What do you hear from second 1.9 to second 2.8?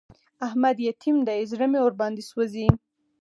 باندې سوځي.